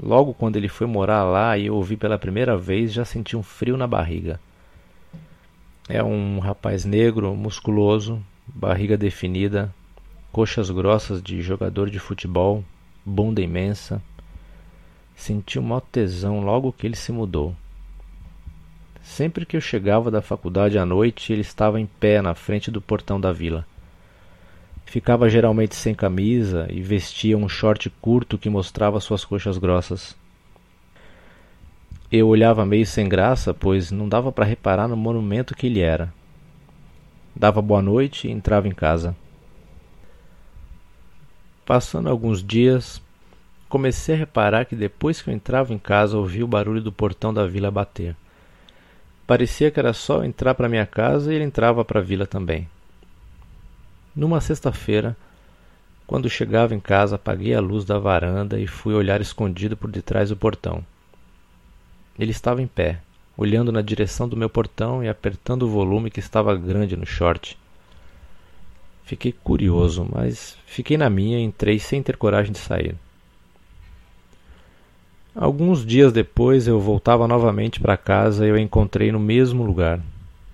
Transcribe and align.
Logo 0.00 0.34
quando 0.34 0.56
ele 0.56 0.68
foi 0.68 0.86
morar 0.86 1.24
lá 1.24 1.56
e 1.58 1.66
eu 1.66 1.74
ouvi 1.74 1.96
pela 1.96 2.18
primeira 2.18 2.56
vez, 2.56 2.92
já 2.92 3.04
senti 3.04 3.36
um 3.36 3.42
frio 3.42 3.76
na 3.76 3.86
barriga. 3.86 4.40
É 5.88 6.02
um 6.02 6.38
rapaz 6.38 6.84
negro, 6.84 7.34
musculoso, 7.34 8.22
barriga 8.46 8.96
definida, 8.96 9.74
coxas 10.32 10.70
grossas 10.70 11.22
de 11.22 11.42
jogador 11.42 11.90
de 11.90 11.98
futebol, 11.98 12.64
bunda 13.04 13.40
imensa. 13.40 14.00
Senti 15.16 15.58
um 15.58 15.62
maior 15.62 15.80
tesão 15.80 16.40
logo 16.40 16.72
que 16.72 16.86
ele 16.86 16.96
se 16.96 17.12
mudou. 17.12 17.54
Sempre 19.02 19.44
que 19.44 19.56
eu 19.56 19.60
chegava 19.60 20.10
da 20.10 20.22
faculdade 20.22 20.78
à 20.78 20.86
noite, 20.86 21.32
ele 21.32 21.40
estava 21.40 21.80
em 21.80 21.86
pé 21.86 22.22
na 22.22 22.34
frente 22.34 22.70
do 22.70 22.80
portão 22.80 23.20
da 23.20 23.32
vila. 23.32 23.66
Ficava 24.90 25.30
geralmente 25.30 25.76
sem 25.76 25.94
camisa 25.94 26.66
e 26.68 26.82
vestia 26.82 27.38
um 27.38 27.48
short 27.48 27.88
curto 28.02 28.36
que 28.36 28.50
mostrava 28.50 28.98
suas 28.98 29.24
coxas 29.24 29.56
grossas. 29.56 30.16
Eu 32.10 32.26
olhava 32.26 32.66
meio 32.66 32.84
sem 32.84 33.08
graça, 33.08 33.54
pois 33.54 33.92
não 33.92 34.08
dava 34.08 34.32
para 34.32 34.44
reparar 34.44 34.88
no 34.88 34.96
monumento 34.96 35.54
que 35.54 35.68
ele 35.68 35.78
era. 35.78 36.12
Dava 37.36 37.62
boa 37.62 37.80
noite 37.80 38.26
e 38.26 38.32
entrava 38.32 38.66
em 38.66 38.72
casa. 38.72 39.14
Passando 41.64 42.08
alguns 42.08 42.42
dias, 42.42 43.00
comecei 43.68 44.16
a 44.16 44.18
reparar 44.18 44.64
que 44.64 44.74
depois 44.74 45.22
que 45.22 45.30
eu 45.30 45.34
entrava 45.34 45.72
em 45.72 45.78
casa 45.78 46.18
ouvia 46.18 46.44
o 46.44 46.48
barulho 46.48 46.82
do 46.82 46.90
portão 46.90 47.32
da 47.32 47.46
vila 47.46 47.70
bater. 47.70 48.16
Parecia 49.24 49.70
que 49.70 49.78
era 49.78 49.92
só 49.92 50.24
entrar 50.24 50.56
para 50.56 50.68
minha 50.68 50.84
casa 50.84 51.32
e 51.32 51.36
ele 51.36 51.44
entrava 51.44 51.84
para 51.84 52.00
a 52.00 52.02
vila 52.02 52.26
também. 52.26 52.66
Numa 54.14 54.40
sexta-feira, 54.40 55.16
quando 56.06 56.28
chegava 56.28 56.74
em 56.74 56.80
casa, 56.80 57.14
apaguei 57.14 57.54
a 57.54 57.60
luz 57.60 57.84
da 57.84 57.98
varanda 57.98 58.58
e 58.58 58.66
fui 58.66 58.94
olhar 58.94 59.20
escondido 59.20 59.76
por 59.76 59.90
detrás 59.90 60.30
do 60.30 60.36
portão. 60.36 60.84
Ele 62.18 62.32
estava 62.32 62.60
em 62.60 62.66
pé, 62.66 63.00
olhando 63.36 63.70
na 63.70 63.80
direção 63.80 64.28
do 64.28 64.36
meu 64.36 64.50
portão 64.50 65.04
e 65.04 65.08
apertando 65.08 65.62
o 65.62 65.70
volume 65.70 66.10
que 66.10 66.18
estava 66.18 66.56
grande 66.56 66.96
no 66.96 67.06
short. 67.06 67.56
Fiquei 69.04 69.32
curioso, 69.32 70.06
mas 70.12 70.56
fiquei 70.66 70.96
na 70.96 71.08
minha 71.08 71.38
e 71.38 71.42
entrei 71.42 71.78
sem 71.78 72.02
ter 72.02 72.16
coragem 72.16 72.52
de 72.52 72.58
sair. 72.58 72.96
Alguns 75.34 75.86
dias 75.86 76.12
depois 76.12 76.66
eu 76.66 76.80
voltava 76.80 77.28
novamente 77.28 77.78
para 77.78 77.96
casa 77.96 78.44
e 78.44 78.48
eu 78.48 78.58
encontrei 78.58 79.12
no 79.12 79.20
mesmo 79.20 79.62
lugar, 79.62 80.00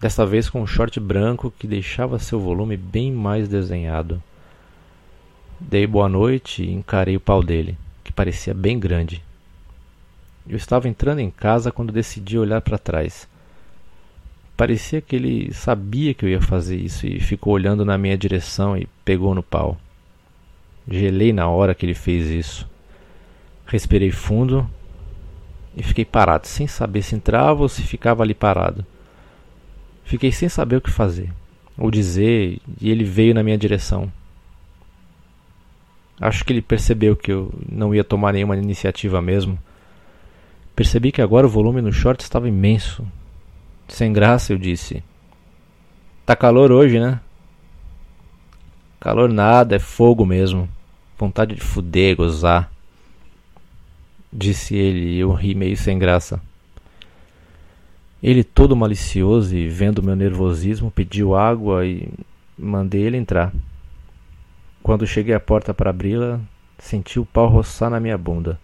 desta 0.00 0.26
vez 0.26 0.48
com 0.48 0.60
um 0.60 0.66
short 0.66 0.98
branco 1.00 1.52
que 1.58 1.66
deixava 1.66 2.18
seu 2.18 2.38
volume 2.38 2.76
bem 2.76 3.12
mais 3.12 3.48
desenhado. 3.48 4.22
Dei 5.58 5.86
boa 5.86 6.08
noite 6.08 6.62
e 6.62 6.72
encarei 6.72 7.16
o 7.16 7.20
pau 7.20 7.42
dele, 7.42 7.78
que 8.04 8.12
parecia 8.12 8.52
bem 8.52 8.78
grande. 8.78 9.22
Eu 10.48 10.56
estava 10.56 10.88
entrando 10.88 11.20
em 11.20 11.30
casa 11.30 11.72
quando 11.72 11.92
decidi 11.92 12.38
olhar 12.38 12.60
para 12.60 12.78
trás. 12.78 13.26
Parecia 14.56 15.00
que 15.00 15.16
ele 15.16 15.52
sabia 15.52 16.14
que 16.14 16.24
eu 16.24 16.28
ia 16.28 16.40
fazer 16.40 16.76
isso 16.76 17.06
e 17.06 17.20
ficou 17.20 17.52
olhando 17.52 17.84
na 17.84 17.98
minha 17.98 18.16
direção 18.16 18.76
e 18.76 18.86
pegou 19.04 19.34
no 19.34 19.42
pau. 19.42 19.76
Gelei 20.88 21.32
na 21.32 21.48
hora 21.48 21.74
que 21.74 21.84
ele 21.84 21.94
fez 21.94 22.30
isso. 22.30 22.68
Respirei 23.66 24.10
fundo 24.10 24.68
e 25.76 25.82
fiquei 25.82 26.04
parado, 26.04 26.46
sem 26.46 26.66
saber 26.66 27.02
se 27.02 27.14
entrava 27.14 27.62
ou 27.62 27.68
se 27.68 27.82
ficava 27.82 28.22
ali 28.22 28.32
parado. 28.32 28.86
Fiquei 30.06 30.30
sem 30.30 30.48
saber 30.48 30.76
o 30.76 30.80
que 30.80 30.88
fazer, 30.88 31.32
ou 31.76 31.90
dizer, 31.90 32.60
e 32.80 32.90
ele 32.90 33.02
veio 33.02 33.34
na 33.34 33.42
minha 33.42 33.58
direção. 33.58 34.10
Acho 36.20 36.44
que 36.44 36.52
ele 36.52 36.62
percebeu 36.62 37.16
que 37.16 37.32
eu 37.32 37.52
não 37.68 37.92
ia 37.92 38.04
tomar 38.04 38.32
nenhuma 38.32 38.56
iniciativa 38.56 39.20
mesmo. 39.20 39.58
Percebi 40.76 41.10
que 41.10 41.20
agora 41.20 41.44
o 41.44 41.50
volume 41.50 41.82
no 41.82 41.92
short 41.92 42.22
estava 42.22 42.48
imenso. 42.48 43.04
Sem 43.88 44.12
graça, 44.12 44.52
eu 44.52 44.58
disse: 44.58 45.02
Tá 46.24 46.36
calor 46.36 46.70
hoje, 46.70 47.00
né? 47.00 47.20
Calor 49.00 49.28
nada, 49.32 49.74
é 49.74 49.80
fogo 49.80 50.24
mesmo. 50.24 50.68
Vontade 51.18 51.56
de 51.56 51.60
fuder, 51.60 52.14
gozar. 52.14 52.70
Disse 54.32 54.76
ele 54.76 55.14
e 55.14 55.18
eu 55.18 55.32
ri 55.32 55.52
meio 55.52 55.76
sem 55.76 55.98
graça. 55.98 56.40
Ele, 58.22 58.42
todo 58.42 58.74
malicioso 58.74 59.54
e 59.54 59.68
vendo 59.68 60.02
meu 60.02 60.16
nervosismo, 60.16 60.90
pediu 60.90 61.34
água 61.34 61.84
e 61.86 62.08
mandei 62.58 63.02
ele 63.02 63.16
entrar. 63.16 63.52
Quando 64.82 65.06
cheguei 65.06 65.34
à 65.34 65.40
porta 65.40 65.74
para 65.74 65.90
abri-la, 65.90 66.40
senti 66.78 67.20
o 67.20 67.26
pau 67.26 67.48
roçar 67.48 67.90
na 67.90 68.00
minha 68.00 68.16
bunda. 68.16 68.58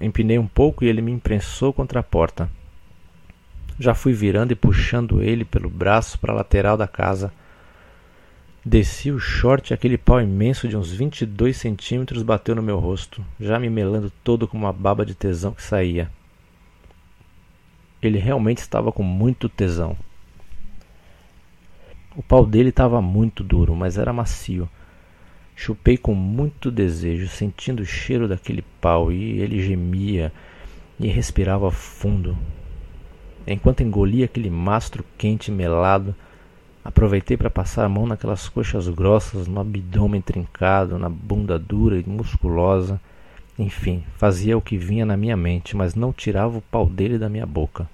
Empinei 0.00 0.38
um 0.38 0.46
pouco 0.46 0.84
e 0.84 0.88
ele 0.88 1.00
me 1.00 1.12
imprensou 1.12 1.72
contra 1.72 2.00
a 2.00 2.02
porta. 2.02 2.50
Já 3.78 3.94
fui 3.94 4.12
virando 4.12 4.52
e 4.52 4.56
puxando 4.56 5.22
ele 5.22 5.44
pelo 5.44 5.70
braço 5.70 6.18
para 6.18 6.32
a 6.32 6.36
lateral 6.36 6.76
da 6.76 6.86
casa. 6.86 7.32
Desci 8.64 9.10
o 9.10 9.18
short 9.18 9.70
e 9.70 9.74
aquele 9.74 9.98
pau 9.98 10.20
imenso 10.20 10.68
de 10.68 10.76
uns 10.76 10.90
22 10.90 11.56
centímetros 11.56 12.22
bateu 12.22 12.54
no 12.54 12.62
meu 12.62 12.78
rosto, 12.78 13.24
já 13.38 13.58
me 13.58 13.68
melando 13.68 14.10
todo 14.22 14.48
com 14.48 14.56
uma 14.56 14.72
baba 14.72 15.04
de 15.04 15.14
tesão 15.14 15.52
que 15.52 15.62
saía. 15.62 16.10
Ele 18.06 18.18
realmente 18.18 18.58
estava 18.58 18.92
com 18.92 19.02
muito 19.02 19.48
tesão. 19.48 19.96
O 22.16 22.22
pau 22.22 22.46
dele 22.46 22.68
estava 22.68 23.02
muito 23.02 23.42
duro, 23.42 23.74
mas 23.74 23.98
era 23.98 24.12
macio. 24.12 24.68
Chupei 25.56 25.96
com 25.96 26.14
muito 26.14 26.70
desejo, 26.70 27.28
sentindo 27.28 27.82
o 27.82 27.86
cheiro 27.86 28.28
daquele 28.28 28.62
pau, 28.80 29.10
e 29.10 29.40
ele 29.40 29.62
gemia 29.62 30.32
e 30.98 31.08
respirava 31.08 31.70
fundo. 31.70 32.36
Enquanto 33.46 33.82
engolia 33.82 34.24
aquele 34.24 34.48
mastro 34.48 35.04
quente 35.18 35.48
e 35.48 35.54
melado, 35.54 36.14
aproveitei 36.84 37.36
para 37.36 37.50
passar 37.50 37.84
a 37.84 37.88
mão 37.88 38.06
naquelas 38.06 38.48
coxas 38.48 38.88
grossas, 38.88 39.46
no 39.46 39.60
abdômen 39.60 40.20
trincado, 40.20 40.98
na 40.98 41.08
bunda 41.08 41.58
dura 41.58 41.98
e 41.98 42.08
musculosa. 42.08 43.00
Enfim, 43.58 44.02
fazia 44.16 44.56
o 44.56 44.62
que 44.62 44.76
vinha 44.76 45.04
na 45.04 45.16
minha 45.16 45.36
mente, 45.36 45.76
mas 45.76 45.94
não 45.94 46.12
tirava 46.12 46.58
o 46.58 46.62
pau 46.62 46.86
dele 46.86 47.18
da 47.18 47.28
minha 47.28 47.46
boca. 47.46 47.88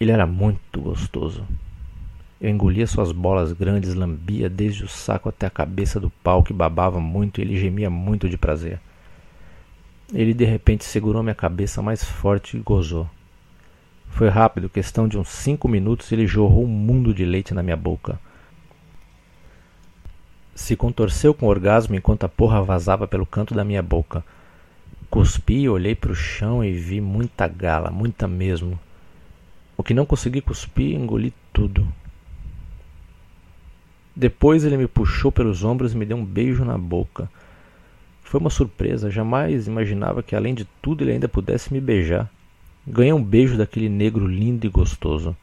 Ele 0.00 0.12
era 0.12 0.26
muito 0.26 0.80
gostoso. 0.80 1.46
Eu 2.40 2.50
engolia 2.50 2.86
suas 2.86 3.10
bolas 3.10 3.52
grandes, 3.52 3.94
lambia 3.94 4.48
desde 4.48 4.84
o 4.84 4.88
saco 4.88 5.28
até 5.28 5.46
a 5.46 5.50
cabeça 5.50 5.98
do 5.98 6.08
pau 6.08 6.42
que 6.42 6.52
babava 6.52 7.00
muito 7.00 7.40
e 7.40 7.42
ele 7.42 7.58
gemia 7.58 7.90
muito 7.90 8.28
de 8.28 8.38
prazer. 8.38 8.80
Ele 10.14 10.32
de 10.32 10.44
repente 10.44 10.84
segurou 10.84 11.22
minha 11.22 11.34
cabeça 11.34 11.82
mais 11.82 12.04
forte 12.04 12.56
e 12.56 12.60
gozou. 12.60 13.10
Foi 14.10 14.28
rápido, 14.28 14.68
questão 14.68 15.08
de 15.08 15.18
uns 15.18 15.28
cinco 15.28 15.68
minutos, 15.68 16.10
ele 16.12 16.26
jorrou 16.26 16.64
um 16.64 16.68
mundo 16.68 17.12
de 17.12 17.24
leite 17.24 17.52
na 17.52 17.62
minha 17.62 17.76
boca. 17.76 18.18
Se 20.54 20.76
contorceu 20.76 21.34
com 21.34 21.46
orgasmo 21.46 21.94
enquanto 21.94 22.24
a 22.24 22.28
porra 22.28 22.62
vazava 22.62 23.06
pelo 23.06 23.26
canto 23.26 23.54
da 23.54 23.64
minha 23.64 23.82
boca. 23.82 24.24
Cuspi, 25.10 25.68
olhei 25.68 25.94
para 25.94 26.12
o 26.12 26.14
chão 26.14 26.64
e 26.64 26.72
vi 26.72 27.00
muita 27.00 27.46
gala, 27.46 27.90
muita 27.90 28.26
mesmo. 28.26 28.78
O 29.78 29.82
que 29.84 29.94
não 29.94 30.04
consegui 30.04 30.40
cuspir, 30.40 30.96
engoli 30.96 31.32
tudo. 31.52 31.86
Depois 34.14 34.64
ele 34.64 34.76
me 34.76 34.88
puxou 34.88 35.30
pelos 35.30 35.62
ombros 35.62 35.94
e 35.94 35.96
me 35.96 36.04
deu 36.04 36.16
um 36.16 36.24
beijo 36.24 36.64
na 36.64 36.76
boca. 36.76 37.30
Foi 38.24 38.40
uma 38.40 38.50
surpresa, 38.50 39.08
jamais 39.08 39.68
imaginava 39.68 40.20
que 40.20 40.34
além 40.34 40.52
de 40.52 40.66
tudo 40.82 41.04
ele 41.04 41.12
ainda 41.12 41.28
pudesse 41.28 41.72
me 41.72 41.80
beijar. 41.80 42.28
Ganhei 42.84 43.12
um 43.12 43.22
beijo 43.22 43.56
daquele 43.56 43.88
negro 43.88 44.26
lindo 44.26 44.66
e 44.66 44.68
gostoso. 44.68 45.36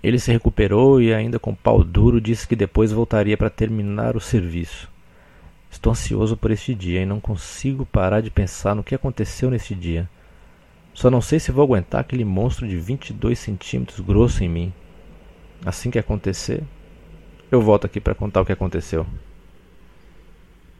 Ele 0.00 0.20
se 0.20 0.30
recuperou 0.30 1.02
e, 1.02 1.12
ainda 1.12 1.40
com 1.40 1.52
pau 1.52 1.82
duro, 1.82 2.20
disse 2.20 2.46
que 2.46 2.54
depois 2.54 2.92
voltaria 2.92 3.36
para 3.36 3.50
terminar 3.50 4.16
o 4.16 4.20
serviço. 4.20 4.88
Estou 5.68 5.90
ansioso 5.90 6.36
por 6.36 6.52
este 6.52 6.72
dia 6.72 7.02
e 7.02 7.06
não 7.06 7.18
consigo 7.18 7.84
parar 7.84 8.20
de 8.20 8.30
pensar 8.30 8.76
no 8.76 8.84
que 8.84 8.94
aconteceu 8.94 9.50
nesse 9.50 9.74
dia. 9.74 10.08
Só 10.96 11.10
não 11.10 11.20
sei 11.20 11.38
se 11.38 11.52
vou 11.52 11.62
aguentar 11.62 12.00
aquele 12.00 12.24
monstro 12.24 12.66
de 12.66 12.78
22 12.78 13.38
centímetros 13.38 14.00
grosso 14.00 14.42
em 14.42 14.48
mim. 14.48 14.72
Assim 15.62 15.90
que 15.90 15.98
acontecer, 15.98 16.62
eu 17.50 17.60
volto 17.60 17.84
aqui 17.84 18.00
para 18.00 18.14
contar 18.14 18.40
o 18.40 18.46
que 18.46 18.52
aconteceu. 18.52 19.06